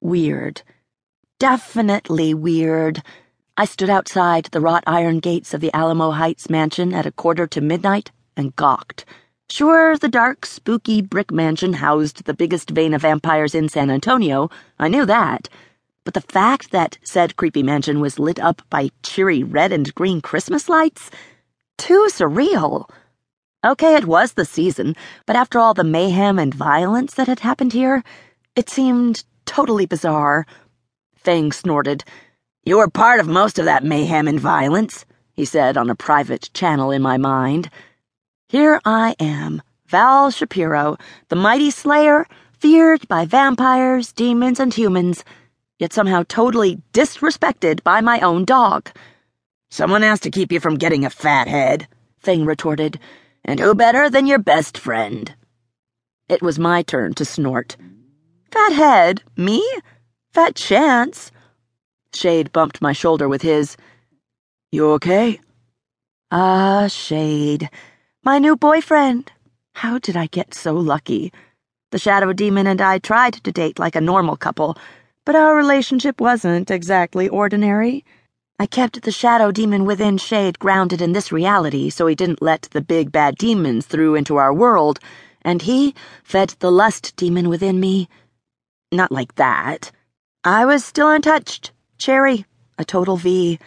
[0.00, 0.62] Weird.
[1.38, 3.02] Definitely weird.
[3.56, 7.46] I stood outside the wrought iron gates of the Alamo Heights mansion at a quarter
[7.48, 9.04] to midnight and gawked.
[9.50, 14.48] Sure, the dark, spooky brick mansion housed the biggest vein of vampires in San Antonio.
[14.78, 15.48] I knew that.
[16.04, 20.20] But the fact that said creepy mansion was lit up by cheery red and green
[20.20, 21.10] Christmas lights?
[21.76, 22.88] Too surreal.
[23.62, 24.96] Okay, it was the season,
[25.26, 28.02] but after all the mayhem and violence that had happened here,
[28.56, 30.46] it seemed totally bizarre.
[31.16, 32.04] Fang snorted.
[32.64, 36.50] You were part of most of that mayhem and violence, he said on a private
[36.54, 37.68] channel in my mind.
[38.48, 40.98] Here I am, Val Shapiro,
[41.30, 45.24] the mighty slayer, feared by vampires, demons, and humans,
[45.80, 48.88] yet somehow totally disrespected by my own dog.
[49.68, 51.88] Someone has to keep you from getting a fat head,
[52.20, 53.00] Fang retorted,
[53.44, 55.34] and who better than your best friend?
[56.28, 57.76] It was my turn to snort.
[58.50, 59.22] Fat head?
[59.36, 59.64] Me?
[60.32, 61.30] Fat chance?
[62.12, 63.76] Shade bumped my shoulder with his.
[64.72, 65.38] You okay?
[66.32, 67.70] Ah, Shade.
[68.24, 69.30] My new boyfriend.
[69.74, 71.32] How did I get so lucky?
[71.92, 74.76] The Shadow Demon and I tried to date like a normal couple,
[75.24, 78.04] but our relationship wasn't exactly ordinary.
[78.58, 82.62] I kept the Shadow Demon within Shade grounded in this reality so he didn't let
[82.72, 84.98] the big bad demons through into our world,
[85.42, 85.94] and he
[86.24, 88.08] fed the Lust Demon within me.
[88.92, 89.92] Not like that.
[90.42, 91.72] I was still untouched.
[91.98, 92.44] Cherry,
[92.78, 93.58] a total V.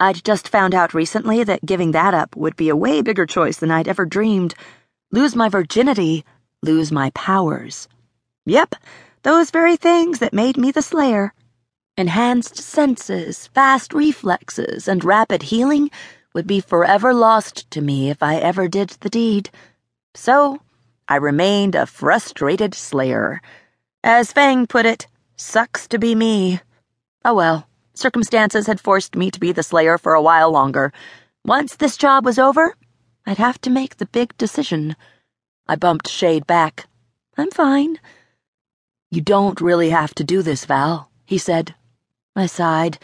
[0.00, 3.58] I'd just found out recently that giving that up would be a way bigger choice
[3.58, 4.54] than I'd ever dreamed.
[5.12, 6.24] Lose my virginity,
[6.62, 7.88] lose my powers.
[8.46, 8.74] Yep,
[9.22, 11.32] those very things that made me the Slayer.
[11.96, 15.90] Enhanced senses, fast reflexes, and rapid healing
[16.34, 19.50] would be forever lost to me if I ever did the deed.
[20.14, 20.60] So,
[21.06, 23.40] I remained a frustrated Slayer.
[24.06, 26.60] As Fang put it, sucks to be me.
[27.24, 27.66] Oh well.
[27.94, 30.92] Circumstances had forced me to be the Slayer for a while longer.
[31.42, 32.76] Once this job was over,
[33.24, 34.94] I'd have to make the big decision.
[35.66, 36.86] I bumped Shade back.
[37.38, 37.98] I'm fine.
[39.10, 41.74] You don't really have to do this, Val, he said.
[42.36, 42.98] I sighed.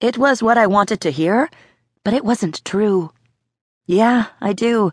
[0.00, 1.50] It was what I wanted to hear,
[2.04, 3.10] but it wasn't true.
[3.86, 4.92] Yeah, I do.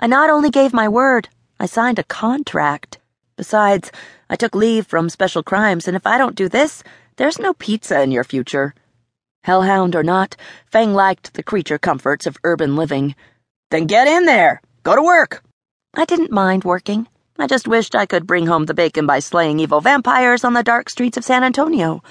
[0.00, 1.28] I not only gave my word,
[1.60, 2.98] I signed a contract.
[3.36, 3.92] Besides,
[4.28, 6.82] I took leave from special crimes, and if I don't do this,
[7.16, 8.74] there's no pizza in your future.
[9.44, 13.14] Hellhound or not, Fang liked the creature comforts of urban living.
[13.70, 14.60] Then get in there!
[14.82, 15.44] Go to work!
[15.94, 17.06] I didn't mind working.
[17.38, 20.62] I just wished I could bring home the bacon by slaying evil vampires on the
[20.62, 22.02] dark streets of San Antonio.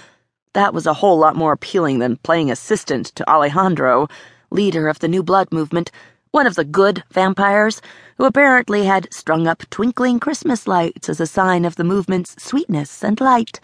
[0.54, 4.08] That was a whole lot more appealing than playing assistant to Alejandro,
[4.52, 5.92] leader of the New Blood movement,
[6.36, 7.82] one of the good vampires,
[8.18, 13.06] who apparently had strung up twinkling Christmas lights as a sign of the movement's sweetness
[13.06, 13.62] and light.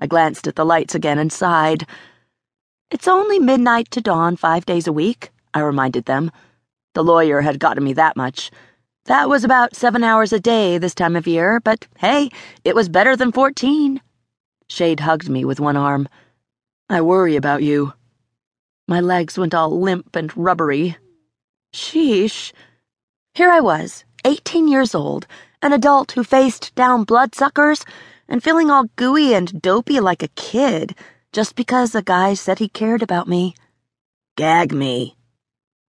[0.00, 1.88] I glanced at the lights again and sighed.
[2.90, 6.30] It's only midnight to dawn five days a week, I reminded them.
[6.92, 8.50] The lawyer had gotten me that much.
[9.06, 12.28] That was about seven hours a day this time of year, but hey,
[12.64, 14.02] it was better than fourteen.
[14.68, 16.10] Shade hugged me with one arm.
[16.90, 17.94] I worry about you.
[18.86, 20.98] My legs went all limp and rubbery.
[21.74, 22.52] Sheesh.
[23.34, 25.26] Here I was, 18 years old,
[25.60, 27.84] an adult who faced down bloodsuckers
[28.28, 30.94] and feeling all gooey and dopey like a kid
[31.32, 33.56] just because a guy said he cared about me.
[34.36, 35.16] Gag me.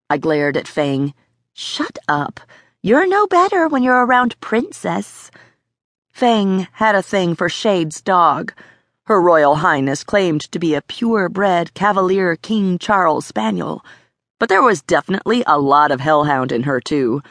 [0.10, 1.14] I glared at Fang.
[1.54, 2.40] Shut up.
[2.82, 5.30] You're no better when you're around Princess.
[6.10, 8.54] Fang had a thing for Shade's dog.
[9.04, 13.86] Her Royal Highness claimed to be a purebred Cavalier King Charles Spaniel,
[14.40, 17.22] but there was definitely a lot of hellhound in her, too.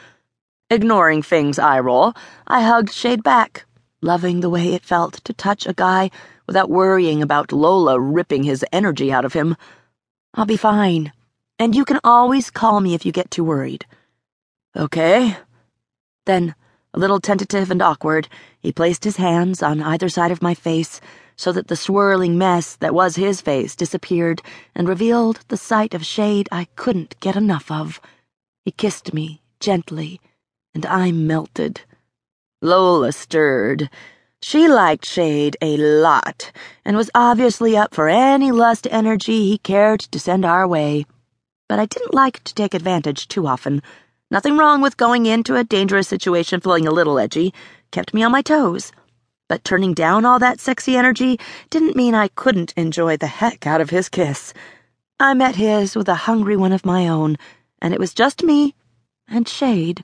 [0.69, 2.13] Ignoring Fang's eye roll,
[2.47, 3.65] I hugged Shade back,
[4.01, 6.09] loving the way it felt to touch a guy
[6.47, 9.55] without worrying about Lola ripping his energy out of him.
[10.33, 11.11] I'll be fine,
[11.59, 13.85] and you can always call me if you get too worried.
[14.75, 15.37] Okay.
[16.25, 16.55] Then,
[16.95, 18.29] a little tentative and awkward,
[18.61, 21.01] he placed his hands on either side of my face
[21.35, 24.41] so that the swirling mess that was his face disappeared
[24.73, 27.99] and revealed the sight of shade I couldn't get enough of.
[28.63, 30.21] He kissed me gently,
[30.73, 31.81] and I melted.
[32.61, 33.89] Lola stirred.
[34.41, 36.53] She liked Shade a lot,
[36.85, 41.05] and was obviously up for any lust energy he cared to send our way.
[41.67, 43.81] But I didn't like to take advantage too often.
[44.31, 47.53] Nothing wrong with going into a dangerous situation feeling a little edgy,
[47.91, 48.91] kept me on my toes.
[49.47, 51.39] But turning down all that sexy energy
[51.69, 54.51] didn't mean I couldn't enjoy the heck out of his kiss.
[55.19, 57.37] I met his with a hungry one of my own,
[57.79, 58.73] and it was just me
[59.27, 60.03] and Shade.